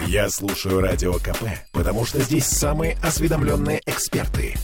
[0.00, 4.54] Я слушаю Радио КП, потому что здесь самые осведомленные эксперты.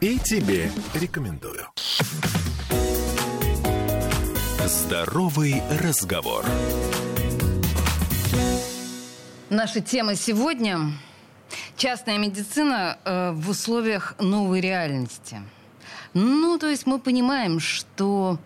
[0.00, 1.66] И тебе рекомендую.
[4.66, 6.44] Здоровый разговор.
[9.50, 10.92] Наша тема сегодня–
[11.76, 15.38] частная медицина э, в условиях новой реальности.
[16.12, 18.38] Ну, то есть мы понимаем, что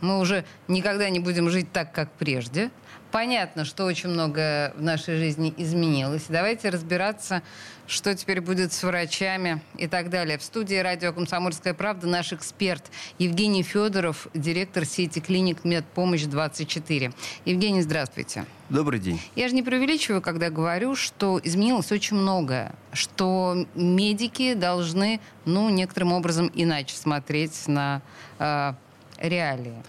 [0.00, 2.70] мы уже никогда не будем жить так, как прежде–
[3.16, 6.24] понятно, что очень многое в нашей жизни изменилось.
[6.28, 7.42] Давайте разбираться,
[7.86, 10.36] что теперь будет с врачами и так далее.
[10.36, 12.84] В студии радио «Комсомольская правда» наш эксперт
[13.18, 17.14] Евгений Федоров, директор сети клиник «Медпомощь-24».
[17.46, 18.44] Евгений, здравствуйте.
[18.68, 19.18] Добрый день.
[19.34, 26.12] Я же не преувеличиваю, когда говорю, что изменилось очень многое, что медики должны, ну, некоторым
[26.12, 28.02] образом иначе смотреть на
[28.38, 28.74] э,
[29.16, 29.82] реалии.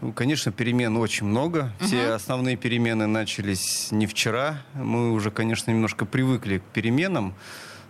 [0.00, 1.72] Ну, конечно, перемен очень много.
[1.80, 2.14] Все угу.
[2.14, 4.62] основные перемены начались не вчера.
[4.74, 7.34] Мы уже, конечно, немножко привыкли к переменам,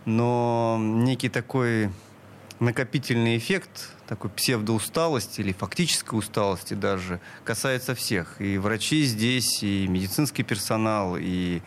[0.04, 1.90] но некий такой
[2.60, 8.40] накопительный эффект, такой псевдоусталости или фактической усталости даже, касается всех.
[8.40, 11.62] И врачи здесь, и медицинский персонал, и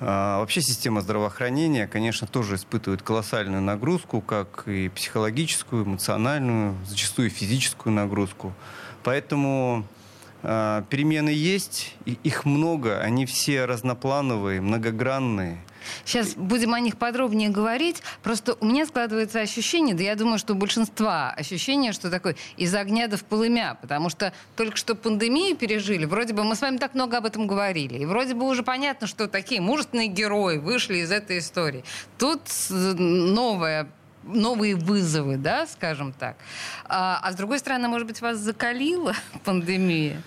[0.00, 8.52] вообще система здравоохранения, конечно, тоже испытывает колоссальную нагрузку, как и психологическую, эмоциональную, зачастую физическую нагрузку.
[9.02, 9.84] Поэтому
[10.42, 15.58] э, перемены есть, их много, они все разноплановые, многогранные.
[16.04, 18.02] Сейчас будем о них подробнее говорить.
[18.22, 22.74] Просто у меня складывается ощущение, да я думаю, что у большинства ощущение, что такое из
[22.74, 26.78] огня до в полымя, потому что только что пандемию пережили, вроде бы мы с вами
[26.78, 30.98] так много об этом говорили, и вроде бы уже понятно, что такие мужественные герои вышли
[30.98, 31.84] из этой истории.
[32.18, 33.88] Тут новая
[34.24, 36.36] новые вызовы, да, скажем так.
[36.84, 40.22] А, а с другой стороны, может быть, вас закалила пандемия?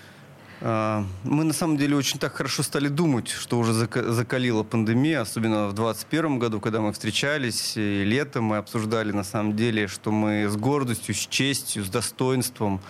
[0.64, 5.66] А, мы на самом деле очень так хорошо стали думать, что уже закалила пандемия, особенно
[5.66, 10.48] в 2021 году, когда мы встречались, и летом мы обсуждали на самом деле, что мы
[10.48, 12.80] с гордостью, с честью, с достоинством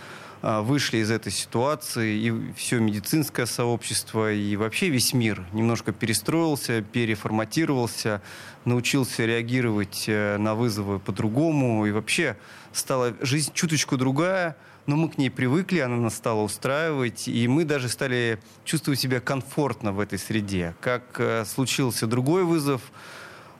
[0.42, 6.82] а, вышли из этой ситуации, и все медицинское сообщество, и вообще весь мир немножко перестроился,
[6.82, 8.20] переформатировался,
[8.66, 12.36] научился реагировать э, на вызовы по-другому, и вообще
[12.72, 14.56] стала жизнь чуточку другая,
[14.86, 19.20] но мы к ней привыкли, она нас стала устраивать, и мы даже стали чувствовать себя
[19.20, 20.74] комфортно в этой среде.
[20.80, 22.80] Как э, случился другой вызов,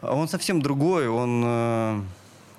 [0.00, 2.00] он совсем другой, он э,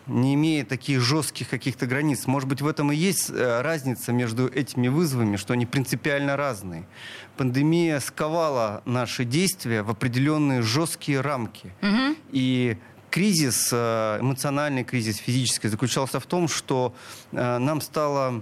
[0.08, 2.26] не имеет таких жестких каких-то границ.
[2.26, 6.86] Может быть, в этом и есть э, разница между этими вызовами, что они принципиально разные.
[7.36, 11.74] Пандемия сковала наши действия в определенные жесткие рамки.
[11.82, 12.16] Угу.
[12.32, 12.78] И
[13.10, 16.96] кризис, эмоциональный кризис, физический, заключался в том, что
[17.32, 18.42] нам стало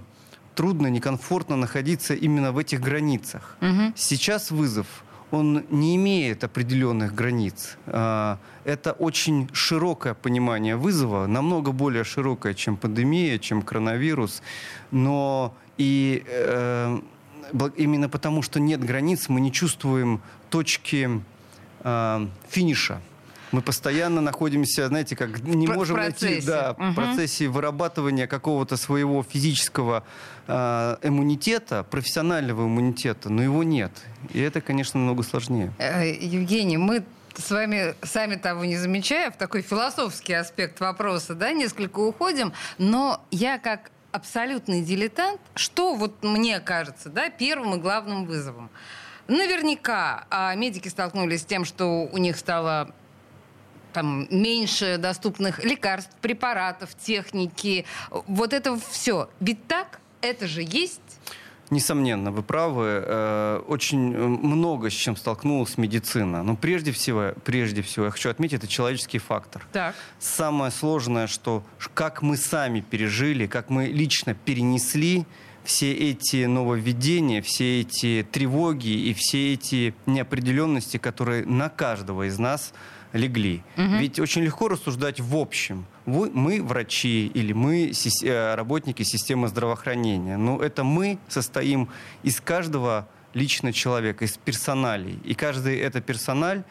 [0.54, 3.56] трудно, некомфортно находиться именно в этих границах.
[3.60, 3.92] Угу.
[3.96, 4.86] Сейчас вызов
[5.32, 7.78] он не имеет определенных границ.
[7.86, 14.42] А, это очень широкое понимание вызова, намного более широкое, чем пандемия, чем коронавирус.
[14.90, 17.00] Но и э,
[17.76, 20.20] именно потому, что нет границ, мы не чувствуем
[20.50, 21.22] точки
[21.80, 23.00] э, финиша.
[23.52, 26.84] Мы постоянно находимся, знаете, как не Про- можем найти да, угу.
[26.84, 30.04] в процессе вырабатывания какого-то своего физического
[30.46, 33.92] э, иммунитета, профессионального иммунитета, но его нет.
[34.32, 35.70] И это, конечно, намного сложнее.
[35.78, 37.04] Э, Евгений, мы
[37.36, 43.22] с вами, сами того не замечая, в такой философский аспект вопроса, да, несколько уходим, но
[43.30, 48.70] я как абсолютный дилетант, что вот мне кажется, да, первым и главным вызовом?
[49.28, 52.94] Наверняка а медики столкнулись с тем, что у них стало
[53.92, 57.84] там меньше доступных лекарств, препаратов, техники.
[58.10, 59.28] Вот это все.
[59.40, 60.00] Ведь так?
[60.20, 61.00] Это же есть?
[61.72, 63.02] Несомненно, вы правы.
[63.02, 66.42] Э, очень много с чем столкнулась медицина.
[66.42, 69.66] Но прежде всего, прежде всего, я хочу отметить, это человеческий фактор.
[69.72, 69.94] Так.
[70.18, 71.64] Самое сложное, что
[71.94, 75.24] как мы сами пережили, как мы лично перенесли
[75.64, 82.74] все эти нововведения, все эти тревоги и все эти неопределенности, которые на каждого из нас
[83.12, 83.62] легли.
[83.76, 83.96] Угу.
[83.96, 85.86] Ведь очень легко рассуждать в общем.
[86.06, 87.92] Вы, мы врачи или мы
[88.22, 90.36] э, работники системы здравоохранения.
[90.36, 91.88] Но это мы состоим
[92.22, 95.18] из каждого лично человека, из персоналей.
[95.24, 96.64] И каждый это персональ,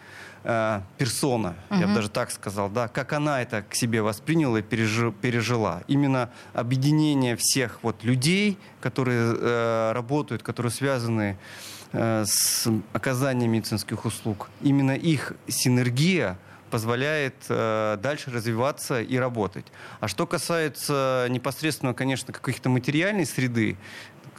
[0.44, 1.80] э, персона, угу.
[1.80, 5.82] я бы даже так сказал, да, как она это к себе восприняла и пережи, пережила.
[5.88, 14.50] Именно объединение всех вот людей, которые э, работают, которые связаны Э, с оказанием медицинских услуг.
[14.62, 16.38] Именно их синергия
[16.72, 19.66] позволяет э, дальше развиваться и работать.
[20.00, 23.78] А что касается непосредственно, конечно, каких-то материальной среды,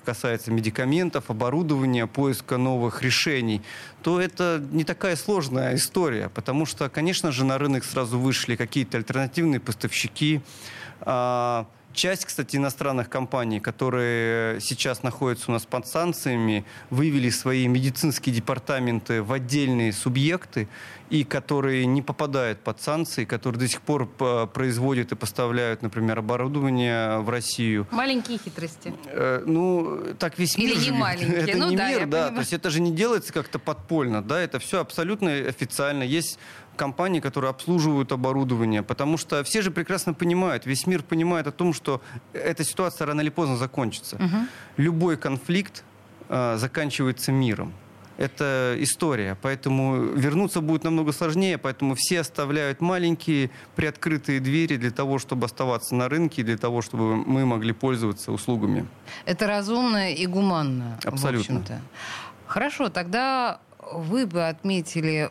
[0.04, 3.62] касается медикаментов, оборудования, поиска новых решений,
[4.02, 8.96] то это не такая сложная история, потому что, конечно же, на рынок сразу вышли какие-то
[8.96, 10.40] альтернативные поставщики,
[11.00, 18.34] а, Часть, кстати, иностранных компаний, которые сейчас находятся у нас под санкциями, вывели свои медицинские
[18.34, 20.68] департаменты в отдельные субъекты,
[21.12, 27.18] и которые не попадают под санкции, которые до сих пор производят и поставляют, например, оборудование
[27.18, 27.86] в Россию.
[27.90, 28.94] Маленькие хитрости.
[29.08, 30.70] Э, ну, так весь мир...
[30.70, 31.36] Или не маленькие.
[31.48, 32.30] Это ну, не да, мир, да.
[32.30, 36.02] То есть это же не делается как-то подпольно, да, это все абсолютно официально.
[36.02, 36.38] Есть
[36.76, 41.72] компании, которые обслуживают оборудование, потому что все же прекрасно понимают, весь мир понимает о том,
[41.72, 42.00] что
[42.32, 44.16] эта ситуация рано или поздно закончится.
[44.16, 44.36] Угу.
[44.78, 45.84] Любой конфликт
[46.28, 47.72] э, заканчивается миром.
[48.19, 55.19] Это история, поэтому вернуться будет намного сложнее, поэтому все оставляют маленькие приоткрытые двери для того,
[55.19, 58.86] чтобы оставаться на рынке, для того, чтобы мы могли пользоваться услугами.
[59.24, 60.98] Это разумно и гуманно.
[61.04, 61.60] Абсолютно.
[61.60, 61.80] В
[62.46, 63.60] Хорошо, тогда
[63.92, 65.30] вы бы отметили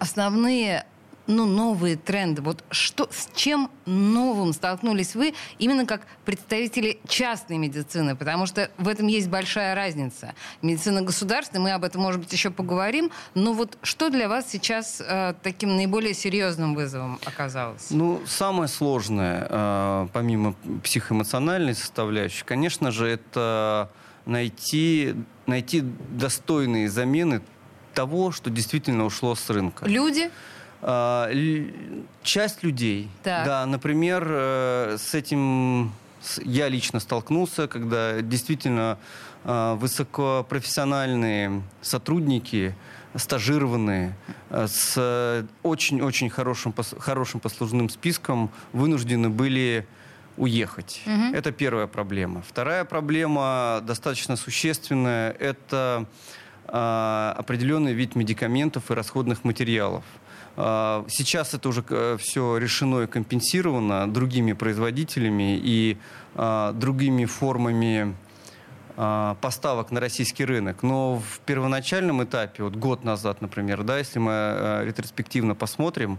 [0.00, 0.84] основные
[1.26, 2.42] ну, новые тренды?
[2.42, 8.16] Вот что, с чем новым столкнулись вы именно как представители частной медицины?
[8.16, 10.34] Потому что в этом есть большая разница.
[10.62, 13.10] Медицина государственная, мы об этом, может быть, еще поговорим.
[13.34, 17.90] Но вот что для вас сейчас э, таким наиболее серьезным вызовом оказалось?
[17.90, 23.90] Ну, самое сложное, э, помимо психоэмоциональной составляющей, конечно же, это
[24.26, 25.14] найти,
[25.46, 27.42] найти достойные замены
[28.00, 29.84] того, что действительно ушло с рынка.
[29.86, 30.30] Люди?
[30.80, 31.30] А,
[32.22, 33.10] часть людей.
[33.22, 33.44] Так.
[33.44, 35.92] Да, например, э, с этим
[36.42, 38.98] я лично столкнулся, когда действительно
[39.44, 42.74] а, высокопрофессиональные сотрудники,
[43.14, 44.16] стажированные,
[44.48, 49.86] э, с очень-очень хорошим, хорошим послужным списком вынуждены были
[50.38, 51.02] уехать.
[51.04, 51.36] Угу.
[51.36, 52.42] Это первая проблема.
[52.48, 56.06] Вторая проблема, достаточно существенная, это
[56.72, 60.04] определенный вид медикаментов и расходных материалов.
[60.56, 65.96] А, сейчас это уже э, все решено и компенсировано другими производителями и
[66.34, 68.14] а, другими формами
[69.40, 70.82] поставок на российский рынок.
[70.82, 76.18] Но в первоначальном этапе, вот год назад, например, да, если мы э, ретроспективно посмотрим,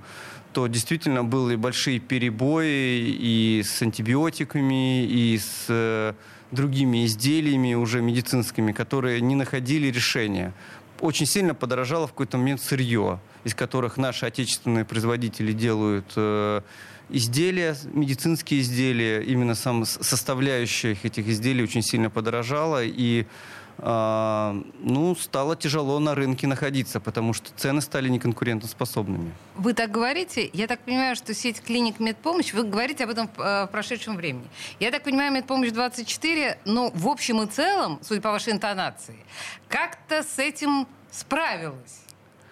[0.52, 6.14] то действительно были большие перебои и с антибиотиками, и с э,
[6.52, 10.54] другими изделиями уже медицинскими, которые не находили решения.
[11.00, 16.62] Очень сильно подорожало в какой-то момент сырье, из которых наши отечественные производители делают э,
[17.12, 23.26] изделия, медицинские изделия, именно сам составляющая этих изделий очень сильно подорожала, и
[23.84, 29.32] а, ну, стало тяжело на рынке находиться, потому что цены стали неконкурентоспособными.
[29.56, 30.50] Вы так говорите?
[30.54, 34.46] Я так понимаю, что сеть клиник медпомощь, вы говорите об этом э, в прошедшем времени.
[34.80, 39.18] Я так понимаю, медпомощь 24, но в общем и целом, судя по вашей интонации,
[39.68, 42.02] как-то с этим справилась.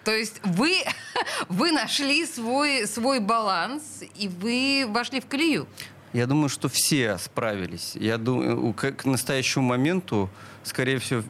[0.04, 0.76] То есть вы,
[1.48, 5.66] вы нашли свой, свой баланс, и вы вошли в колею.
[6.12, 7.92] Я думаю, что все справились.
[7.94, 10.28] Я думаю, к настоящему моменту,
[10.64, 11.22] скорее всего,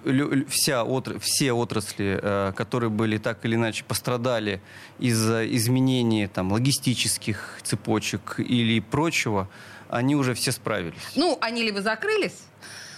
[0.48, 1.18] вся отр...
[1.20, 4.62] все отрасли, э, которые были так или иначе пострадали
[4.98, 9.50] из-за изменений там, логистических цепочек или прочего,
[9.90, 11.02] они уже все справились.
[11.14, 12.38] Ну, они либо закрылись,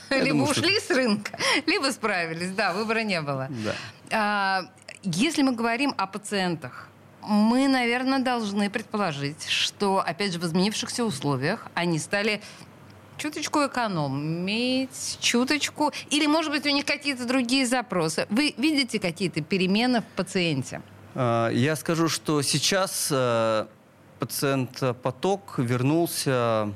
[0.09, 0.95] Я либо думаю, ушли что...
[0.95, 1.37] с рынка,
[1.67, 2.51] либо справились.
[2.51, 3.49] Да, выбора не было.
[3.51, 3.75] Да.
[4.13, 4.71] А,
[5.03, 6.89] если мы говорим о пациентах,
[7.23, 12.43] мы, наверное, должны предположить, что, опять же, в изменившихся условиях они стали
[13.17, 15.93] чуточку экономить, чуточку...
[16.11, 18.27] Или, может быть, у них какие-то другие запросы.
[18.31, 20.83] Вы видите какие-то перемены в пациенте?
[21.15, 23.67] А, я скажу, что сейчас э,
[24.19, 26.73] пациент-поток вернулся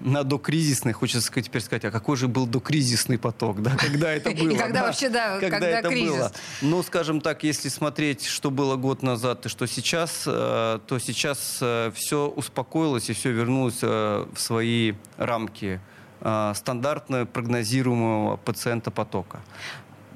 [0.00, 4.50] на докризисный, хочется теперь сказать, а какой же был докризисный поток, да, когда это было?
[4.50, 6.32] И когда вообще, да, когда это было.
[6.62, 11.58] Ну, скажем так, если смотреть, что было год назад и что сейчас, э, то сейчас
[11.60, 15.80] э, все успокоилось и все вернулось э, в свои рамки
[16.20, 19.40] стандартно прогнозируемого пациента потока.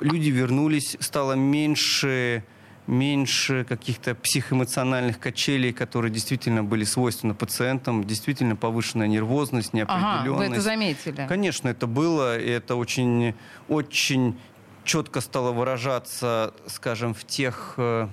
[0.00, 2.42] Люди вернулись, стало меньше
[2.86, 10.26] меньше каких-то психоэмоциональных качелей, которые действительно были свойственны пациентам, действительно повышенная нервозность, неопределенность.
[10.26, 11.26] Ага, вы это заметили?
[11.28, 13.34] Конечно, это было, и это очень,
[13.68, 14.36] очень
[14.84, 18.08] четко стало выражаться, скажем, в тех э,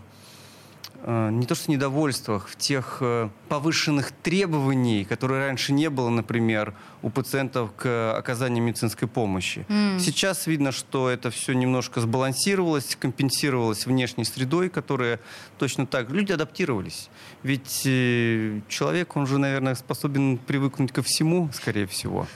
[1.06, 7.10] не то что недовольствах, в тех э, повышенных требований, которые раньше не было, например, у
[7.10, 9.66] пациентов к оказанию медицинской помощи.
[9.70, 10.00] Mm.
[10.00, 15.20] Сейчас видно, что это все немножко сбалансировалось, компенсировалось внешней средой, которая
[15.58, 16.10] точно так...
[16.10, 17.10] Люди адаптировались.
[17.44, 22.28] Ведь э, человек, он же, наверное, способен привыкнуть ко всему, скорее всего.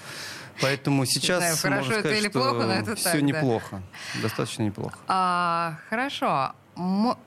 [0.62, 3.22] Поэтому сейчас знаю, хорошо можно это сказать, или что плохо, но это все так, да.
[3.22, 3.82] неплохо,
[4.22, 4.98] достаточно неплохо.
[5.08, 6.54] А, хорошо.
[6.78, 7.18] М,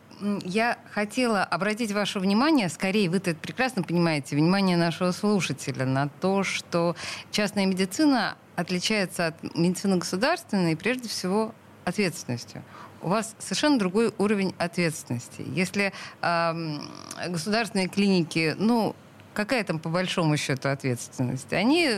[0.44, 6.42] Я хотела обратить ваше внимание, скорее вы это прекрасно понимаете, внимание нашего слушателя на то,
[6.42, 6.96] что
[7.30, 11.54] частная медицина отличается от медицины государственной прежде всего
[11.84, 12.62] ответственностью.
[13.02, 15.44] У вас совершенно другой уровень ответственности.
[15.46, 15.92] Если
[16.22, 16.80] ам,
[17.28, 18.96] государственные клиники, ну,
[19.36, 21.52] какая там по большому счету ответственность?
[21.52, 21.90] Они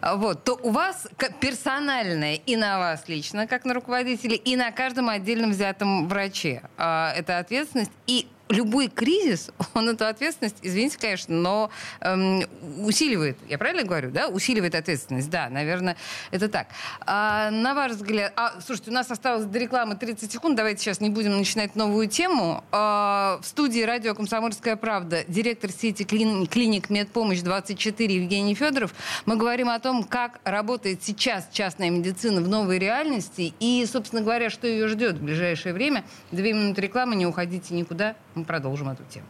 [0.00, 1.08] а, вот, то у вас
[1.40, 6.62] персональная и на вас лично, как на руководителе, и на каждом отдельном взятом враче.
[6.76, 7.92] А, Это ответственность.
[8.06, 12.44] И любой кризис, он эту ответственность, извините, конечно, но эм,
[12.84, 13.38] усиливает.
[13.48, 14.28] Я правильно говорю, да?
[14.28, 15.30] Усиливает ответственность.
[15.30, 15.96] Да, наверное,
[16.30, 16.68] это так.
[17.00, 18.32] А, на ваш взгляд...
[18.36, 20.56] А, слушайте, у нас осталось до рекламы 30 секунд.
[20.56, 22.62] Давайте сейчас не будем начинать новую тему.
[22.70, 28.94] А, в студии радио «Комсомольская правда» директор сети клин- клиник «Медпомощь-24» Евгений Федоров.
[29.26, 34.50] Мы говорим о том, как работает сейчас частная медицина в новой реальности и, собственно говоря,
[34.50, 36.04] что ее ждет в ближайшее время.
[36.30, 38.14] Две минуты рекламы, не уходите никуда.
[38.34, 39.26] Мы продолжим эту тему.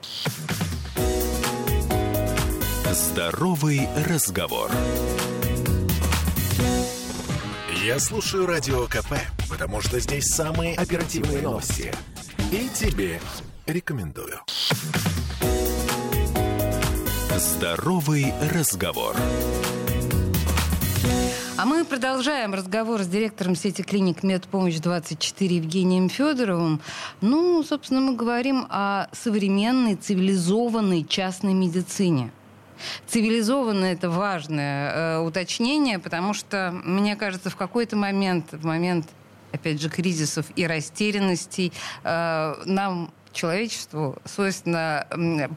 [2.93, 4.71] Здоровый разговор.
[7.85, 9.15] Я слушаю Радио КП,
[9.49, 11.93] потому что здесь самые оперативные новости.
[12.53, 13.21] И тебе
[13.67, 14.41] рекомендую.
[17.37, 19.17] Здоровый разговор.
[21.63, 26.81] А мы продолжаем разговор с директором сети клиник «Медпомощь-24» Евгением Федоровым.
[27.21, 32.33] Ну, собственно, мы говорим о современной, цивилизованной частной медицине.
[33.07, 39.07] Цивилизованное– это важное э, уточнение, потому что, мне кажется, в какой-то момент, в момент,
[39.53, 45.07] опять же, кризисов и растерянностей, э, нам человечеству свойственно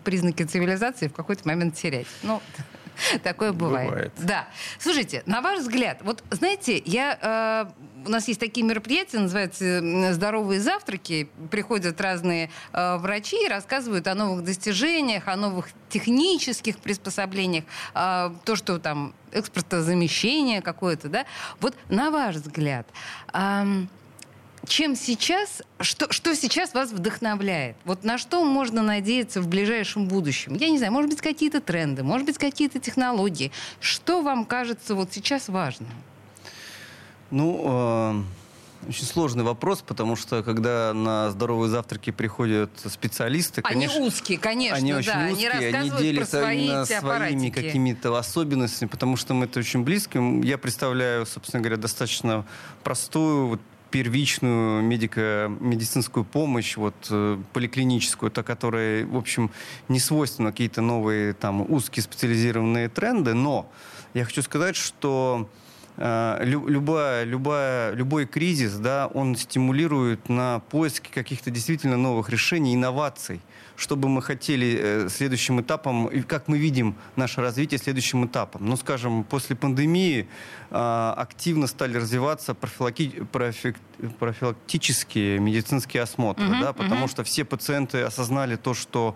[0.03, 2.05] признаки цивилизации в какой-то момент терять.
[2.21, 2.43] Ну,
[3.23, 3.89] такое бывает.
[3.89, 4.13] Бывает.
[4.17, 4.47] Да.
[4.79, 10.59] Слушайте, на ваш взгляд, вот знаете, я, э, у нас есть такие мероприятия, называются «Здоровые
[10.59, 11.29] завтраки».
[11.51, 18.55] Приходят разные э, врачи и рассказывают о новых достижениях, о новых технических приспособлениях, э, то,
[18.55, 21.25] что там экспортозамещение какое-то, да.
[21.59, 22.87] Вот на ваш взгляд,
[23.33, 23.89] ам,
[24.65, 27.75] чем сейчас, что, что сейчас вас вдохновляет?
[27.85, 30.55] Вот на что можно надеяться в ближайшем будущем?
[30.55, 33.51] Я не знаю, может быть, какие-то тренды, может быть, какие-то технологии.
[33.79, 35.89] Что вам кажется вот сейчас важным?
[37.31, 38.23] Ну, э,
[38.87, 44.77] очень сложный вопрос, потому что когда на здоровые завтраки приходят специалисты, Они конечно, узкие, конечно,
[44.77, 44.97] они да.
[44.99, 49.59] очень они узкие, они про делятся свои именно своими какими-то особенностями, потому что мы это
[49.59, 50.19] очень близки.
[50.43, 52.45] Я представляю, собственно говоря, достаточно
[52.83, 53.61] простую вот,
[53.95, 59.51] первичную медико-медицинскую помощь, вот, э, поликлиническую, та, которая, в общем,
[59.87, 63.71] не свойственна какие-то новые там узкие специализированные тренды, но
[64.13, 65.49] я хочу сказать, что
[65.95, 72.75] э, лю- любая, любая, любой кризис, да, он стимулирует на поиски каких-то действительно новых решений,
[72.75, 73.39] инноваций.
[73.75, 78.65] Что бы мы хотели э, следующим этапом, и как мы видим наше развитие следующим этапом.
[78.65, 80.27] Ну, скажем, после пандемии
[80.71, 83.75] э, активно стали развиваться профилаки- профи-
[84.19, 87.09] профилактические медицинские осмотры, Мгм, да, потому мгм.
[87.09, 89.15] что все пациенты осознали то, что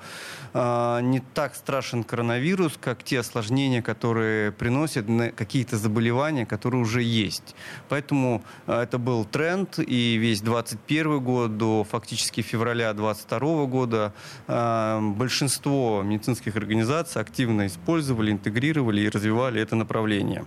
[0.53, 7.55] э, не так страшен коронавирус, как те осложнения, которые приносят какие-то заболевания, которые уже есть.
[7.89, 14.13] Поэтому э, это был тренд, и весь 21 год до фактически февраля 22 года
[14.49, 20.43] большинство медицинских организаций активно использовали, интегрировали и развивали это направление.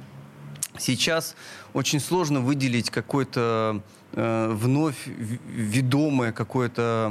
[0.78, 1.36] Сейчас
[1.74, 3.82] очень сложно выделить какой-то
[4.12, 7.08] э, вновь ведомый какой-то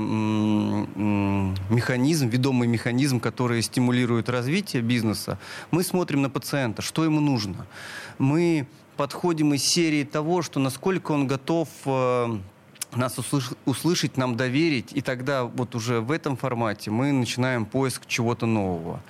[1.69, 5.37] механизм, ведомый механизм, который стимулирует развитие бизнеса.
[5.69, 7.67] Мы смотрим на пациента, что ему нужно.
[8.17, 8.67] Мы
[8.97, 12.37] подходим из серии того, что насколько он готов э,
[12.97, 18.05] нас услыш- услышать, нам доверить, и тогда вот уже в этом формате мы начинаем поиск
[18.07, 19.01] чего-то нового.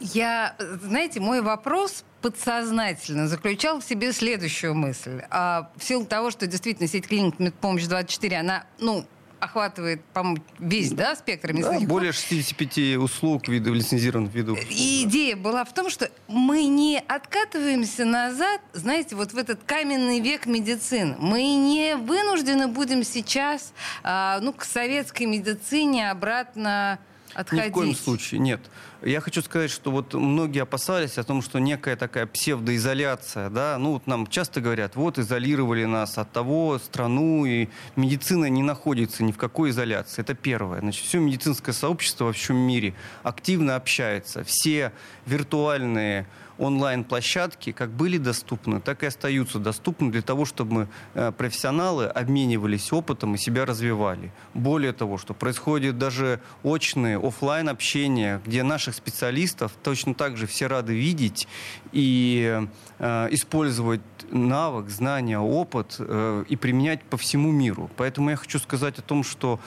[0.00, 5.22] Я, знаете, мой вопрос подсознательно заключал в себе следующую мысль.
[5.30, 9.04] А, в силу того, что действительно сеть клиник «Медпомощь-24», она, ну,
[9.40, 14.58] охватывает, по-моему, весь, да, спектр Да, медицинских более 65 услуг видов, лицензированных видов.
[14.70, 20.20] И идея была в том, что мы не откатываемся назад, знаете, вот в этот каменный
[20.20, 21.16] век медицины.
[21.18, 26.98] Мы не вынуждены будем сейчас, а, ну, к советской медицине обратно
[27.34, 27.66] отходить.
[27.66, 28.60] Ни в коем случае, нет.
[29.02, 33.92] Я хочу сказать, что вот многие опасались о том, что некая такая псевдоизоляция, да, ну
[33.92, 39.32] вот нам часто говорят, вот изолировали нас от того страну, и медицина не находится ни
[39.32, 40.20] в какой изоляции.
[40.20, 40.80] Это первое.
[40.80, 44.44] Значит, все медицинское сообщество во всем мире активно общается.
[44.44, 44.92] Все
[45.26, 46.26] виртуальные
[46.60, 53.34] онлайн-площадки как были доступны, так и остаются доступны для того, чтобы э, профессионалы обменивались опытом
[53.34, 54.30] и себя развивали.
[54.54, 60.66] Более того, что происходит даже очные офлайн общения, где наших специалистов точно так же все
[60.66, 61.48] рады видеть
[61.92, 62.62] и
[62.98, 67.90] э, использовать навык, знания, опыт э, и применять по всему миру.
[67.96, 69.58] Поэтому я хочу сказать о том, что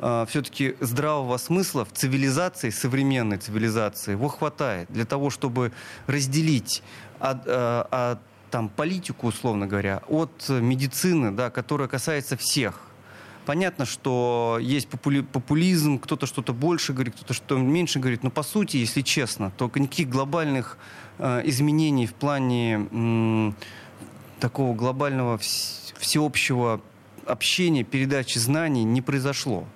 [0.00, 5.72] э, все-таки здравого смысла в цивилизации, современной цивилизации, его хватает для того, чтобы
[6.06, 6.82] разделить
[7.18, 8.18] от, э, от
[8.50, 12.80] там, политику, условно говоря, от медицины, да, которая касается всех.
[13.46, 18.42] Понятно, что есть попули- популизм, кто-то что-то больше говорит, кто-то что меньше говорит, но по
[18.42, 20.78] сути, если честно, то никаких глобальных
[21.18, 23.54] э, изменений в плане м,
[24.40, 26.80] такого глобального вс- всеобщего
[27.30, 29.66] общения, передачи знаний не произошло.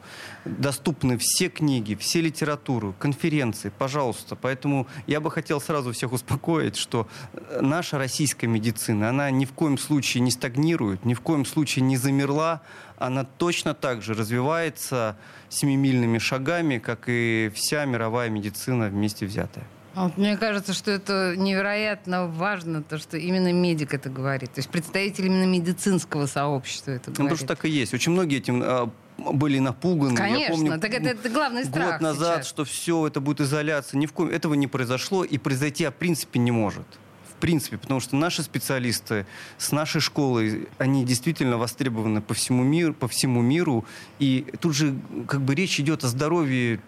[0.44, 4.36] Доступны все книги, все литературы, конференции, пожалуйста.
[4.36, 9.52] Поэтому я бы хотел сразу всех успокоить, что э, наша российская медицина, она ни в
[9.52, 12.60] коем случае не стагнирует, ни в коем случае не замерла,
[12.98, 15.16] она точно так же развивается
[15.48, 19.64] семимильными шагами, как и вся мировая медицина вместе взятая.
[19.94, 24.52] А вот мне кажется, что это невероятно важно, то, что именно медик это говорит.
[24.52, 27.30] То есть представитель именно медицинского сообщества это Ну, говорит.
[27.32, 27.94] потому что так и есть.
[27.94, 30.16] Очень многие этим а, были напуганы.
[30.16, 32.46] Конечно, Я помню, так это, это главный страх год назад, сейчас.
[32.48, 33.98] что все это будет изоляция.
[33.98, 36.86] Ни в коем этого не произошло и произойти, в принципе, не может.
[37.30, 39.26] В принципе, потому что наши специалисты
[39.58, 43.84] с нашей школой, они действительно востребованы по всему миру, по всему миру.
[44.18, 44.94] И тут же
[45.28, 46.80] как бы речь идет о здоровье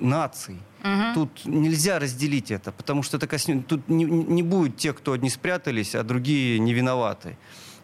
[0.00, 0.56] наций.
[0.82, 1.14] Мгм.
[1.14, 3.66] Тут нельзя разделить это, потому что это коснется...
[3.68, 7.36] тут не, не будет тех, кто одни спрятались, а другие не виноваты.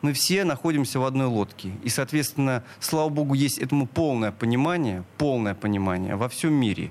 [0.03, 1.71] Мы все находимся в одной лодке.
[1.85, 6.91] И, соответственно, слава богу, есть этому полное понимание, полное понимание во всем мире.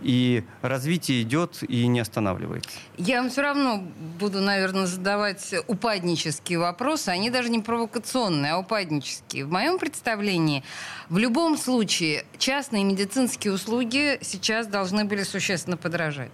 [0.00, 2.70] И развитие идет и не останавливается.
[2.96, 3.82] Я вам все равно
[4.18, 7.08] буду, наверное, задавать упаднические вопросы.
[7.08, 9.44] Они даже не провокационные, а упаднические.
[9.44, 10.64] В моем представлении,
[11.08, 16.32] в любом случае, частные медицинские услуги сейчас должны были существенно подорожать.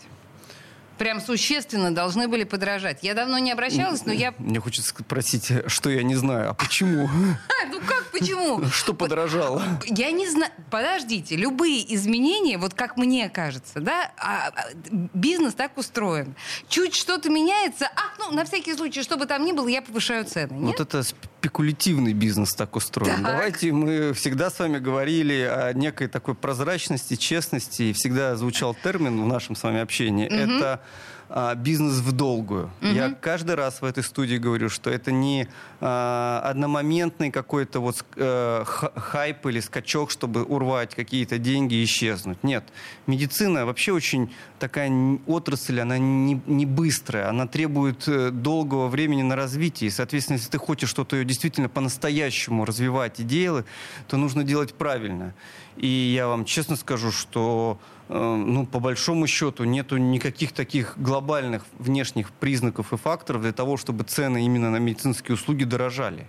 [0.98, 2.98] Прям существенно должны были подорожать.
[3.02, 4.34] Я давно не обращалась, но я...
[4.38, 7.08] Мне хочется спросить, что я не знаю, а почему?
[7.60, 8.64] А, ну как, почему?
[8.66, 9.62] Что подорожало?
[9.86, 10.52] Я не знаю.
[10.70, 16.34] Подождите, любые изменения, вот как мне кажется, да, а, а, бизнес так устроен.
[16.68, 20.24] Чуть что-то меняется, а, ну, на всякий случай, что бы там ни было, я повышаю
[20.24, 20.66] цены.
[20.66, 21.02] Вот это
[21.40, 23.22] спекулятивный бизнес так устроен.
[23.22, 23.22] Так.
[23.22, 29.22] Давайте мы всегда с вами говорили о некой такой прозрачности, честности, и всегда звучал термин
[29.22, 30.26] в нашем с вами общении.
[30.26, 30.80] Это
[31.28, 32.70] а, бизнес в долгую.
[32.80, 35.48] Я каждый раз в этой студии говорю, что это не
[35.80, 42.42] а, одномоментный какой-то вот х- хайп или скачок, чтобы урвать какие-то деньги и исчезнуть.
[42.42, 42.64] Нет.
[43.06, 44.90] Медицина вообще очень такая
[45.26, 49.88] отрасль, она не, не быстрая, она требует э, долгого времени на развитие.
[49.88, 53.66] И, соответственно, если ты хочешь что-то ее действительно по-настоящему развивать и делать,
[54.08, 55.34] то нужно делать правильно.
[55.76, 62.30] И я вам честно скажу, что ну, по большому счету нету никаких таких глобальных внешних
[62.30, 66.26] признаков и факторов для того, чтобы цены именно на медицинские услуги дорожали.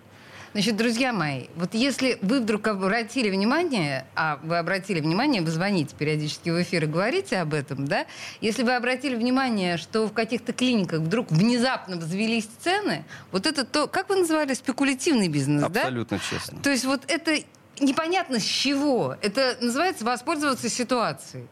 [0.51, 5.95] Значит, друзья мои, вот если вы вдруг обратили внимание, а вы обратили внимание, вы звоните
[5.95, 8.07] периодически в эфир и говорите об этом, да?
[8.41, 13.85] Если вы обратили внимание, что в каких-то клиниках вдруг внезапно взвелись цены, вот это то,
[13.85, 15.81] как вы называли, спекулятивный бизнес, да?
[15.81, 16.57] Абсолютно честно.
[16.63, 17.37] То есть вот это
[17.79, 19.17] непонятно с чего.
[19.21, 21.45] Это называется воспользоваться ситуацией.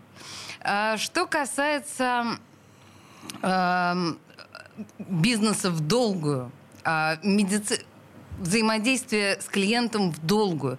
[0.62, 2.38] А, Что касается
[3.42, 4.20] эм,
[5.00, 6.52] бизнеса в долгую,
[6.84, 7.86] а, медици-
[8.40, 10.78] взаимодействия с клиентом в долгую.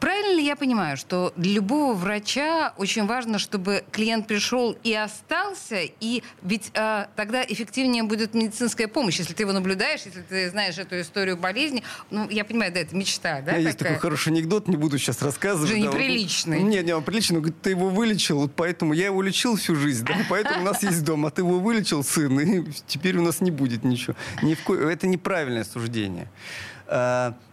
[0.00, 5.80] Правильно ли я понимаю, что для любого врача очень важно, чтобы клиент пришел и остался,
[6.00, 10.78] и ведь а, тогда эффективнее будет медицинская помощь, если ты его наблюдаешь, если ты знаешь
[10.78, 11.82] эту историю болезни.
[12.10, 13.52] Ну, я понимаю, да, это мечта, да?
[13.52, 15.70] У меня есть такой хороший анекдот, не буду сейчас рассказывать.
[15.70, 16.62] Уже да, вот- неприличный.
[16.62, 17.36] Нет, не, он приличный.
[17.36, 20.64] Он говорит, ты его вылечил, вот поэтому я его лечил всю жизнь, да, поэтому у
[20.64, 24.14] нас есть дом, а ты его вылечил, сын, и теперь у нас не будет ничего.
[24.42, 26.28] Ни в ко- Это неправильное суждение.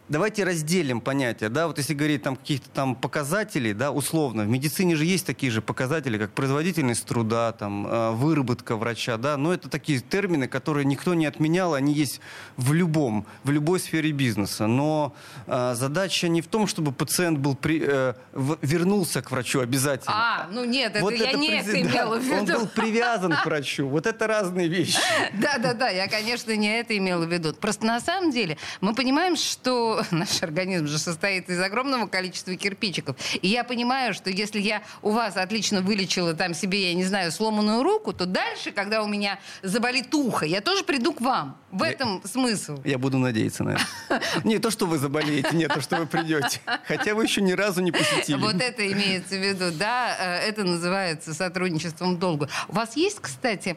[0.08, 4.96] Давайте разделим понятия, да, вот если говорить там каких-то там показателей, да, условно, в медицине
[4.96, 9.68] же есть такие же показатели, как производительность труда, там, э, выработка врача, да, но это
[9.68, 12.22] такие термины, которые никто не отменял, они есть
[12.56, 15.16] в любом, в любой сфере бизнеса, но
[15.48, 20.14] э, задача не в том, чтобы пациент был при- э, в- вернулся к врачу обязательно.
[20.16, 22.60] А, ну нет, это, я не это презид- да, имела в Он виду.
[22.60, 25.00] был привязан к врачу, вот это разные вещи.
[25.34, 27.54] Да, да, да, я, конечно, не это имела в виду.
[27.56, 33.16] Просто на самом деле мы понимаем, что наш организм же состоит из огромного количества кирпичиков.
[33.42, 37.32] И я понимаю, что если я у вас отлично вылечила там себе, я не знаю,
[37.32, 41.58] сломанную руку, то дальше, когда у меня заболит ухо, я тоже приду к вам.
[41.72, 42.80] В этом смысл.
[42.86, 44.22] Я буду надеяться на это.
[44.46, 46.62] Не то, что вы заболеете, нет, то, что вы придете.
[46.88, 48.38] Хотя вы еще ни разу не посетили.
[48.38, 52.48] Вот это имеется в виду, да, э, это называется сотрудничеством долгу.
[52.70, 53.76] У вас есть, кстати,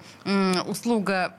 [0.66, 1.35] услуга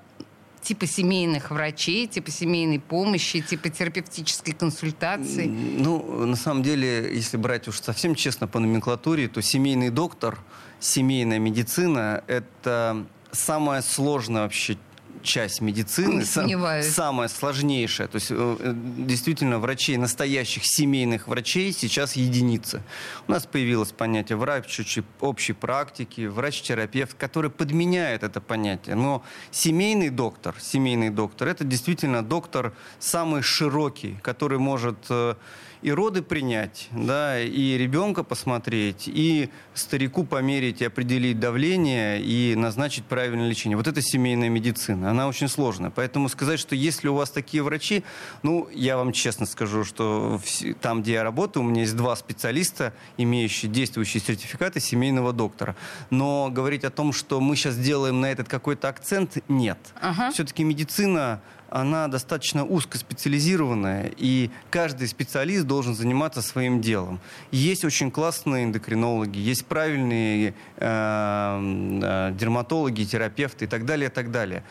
[0.69, 5.47] типа семейных врачей, типа семейной помощи, типа терапевтической консультации?
[5.47, 10.38] Ну, на самом деле, если брать уж совсем честно по номенклатуре, то семейный доктор,
[10.79, 14.77] семейная медицина– это самая сложная вообще
[15.23, 16.49] часть медицины, сам,
[16.84, 18.08] самая сложнейшая.
[18.08, 22.82] То есть э, действительно врачей, настоящих семейных врачей сейчас единицы.
[23.27, 24.79] У нас появилось понятие врач
[25.19, 28.95] общей практики, врач-терапевт, который подменяет это понятие.
[28.95, 35.36] Но семейный доктор, семейный доктор, это действительно доктор самый широкий, который может э,
[35.81, 43.05] и роды принять, да, и ребенка посмотреть, и старику померить и определить давление, и назначить
[43.05, 43.77] правильное лечение.
[43.77, 45.89] Вот это семейная медицина, она очень сложная.
[45.89, 48.03] Поэтому сказать, что если у вас такие врачи,
[48.43, 50.41] ну, я вам честно скажу, что
[50.81, 55.75] там, где я работаю, у меня есть два специалиста, имеющие действующие сертификаты семейного доктора.
[56.09, 59.77] Но говорить о том, что мы сейчас делаем на этот какой-то акцент, нет.
[60.01, 60.31] Ага.
[60.31, 67.19] Все-таки медицина она достаточно узкоспециализированная, и каждый специалист должен заниматься своим делом.
[67.51, 74.63] Есть очень классные эндокринологи, есть правильные э, дерматологи, терапевты и так далее, и так далее.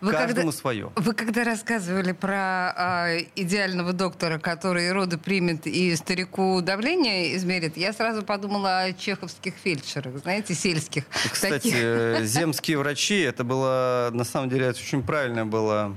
[0.00, 0.92] Вы Каждому когда, свое.
[0.94, 7.92] Вы когда рассказывали про э, идеального доктора, который роды примет и старику давление измерит, я
[7.92, 11.04] сразу подумала о чеховских фельдшерах, знаете, сельских.
[11.32, 11.74] Кстати, таких.
[11.74, 15.96] Э, земские врачи, это было, на самом деле, это очень правильно было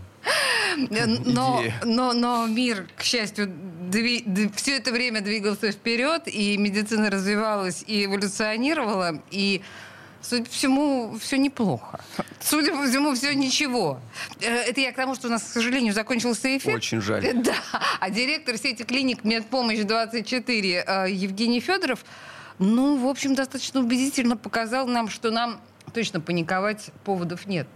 [0.89, 3.52] но, но, но мир, к счастью,
[3.89, 9.62] дви, все это время двигался вперед, и медицина развивалась и эволюционировала, и
[10.22, 12.02] Судя по всему, все неплохо.
[12.42, 14.00] Судя по всему, все ничего.
[14.42, 16.76] Э, это я к тому, что у нас, к сожалению, закончился эфир.
[16.76, 17.26] Очень жаль.
[17.39, 17.56] Да.
[18.02, 22.04] А директор сети клиник «Медпомощь-24» э, Евгений Федоров,
[22.58, 25.62] ну, в общем, достаточно убедительно показал нам, что нам
[25.94, 27.68] точно паниковать поводов нет.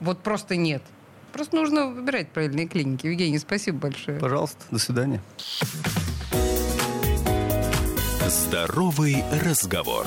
[0.00, 0.82] Вот просто нет.
[1.32, 3.06] Просто нужно выбирать правильные клиники.
[3.06, 4.18] Евгений, спасибо большое.
[4.18, 5.20] Пожалуйста, до свидания.
[8.28, 10.06] Здоровый разговор.